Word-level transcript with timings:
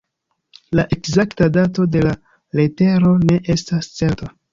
La 0.77 0.85
ekzakta 0.95 1.49
dato 1.57 1.85
de 1.95 2.01
la 2.05 2.13
letero 2.61 3.13
ne 3.27 3.37
estas 3.57 3.91
certa. 4.01 4.31